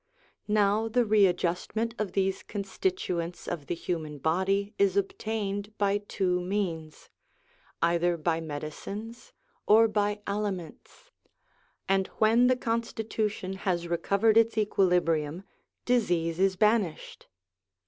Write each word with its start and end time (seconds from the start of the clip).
Now 0.47 0.87
the 0.87 1.05
readjustment 1.05 1.93
of 1.99 2.13
these 2.13 2.41
constituents 2.41 3.47
of 3.47 3.67
the 3.67 3.75
human 3.75 4.17
body 4.17 4.73
is 4.79 4.97
obtained 4.97 5.77
by 5.77 5.99
two 5.99 6.39
means: 6.41 7.11
either 7.83 8.17
by 8.17 8.41
medicines 8.41 9.31
or 9.67 9.87
by 9.87 10.21
aliments; 10.25 11.11
and 11.87 12.07
when 12.17 12.47
the 12.47 12.55
constitu 12.57 13.29
tion 13.29 13.53
has 13.53 13.87
recovered 13.87 14.37
its 14.37 14.57
equilibrium, 14.57 15.43
disease 15.85 16.39
is 16.39 16.55
banished. 16.55 17.27